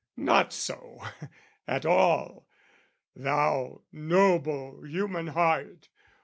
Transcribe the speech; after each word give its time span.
Not 0.17 0.51
so 0.51 0.99
at 1.67 1.85
all, 1.85 2.47
thou 3.15 3.83
noble 3.91 4.81
human 4.83 5.27
heart! 5.27 5.89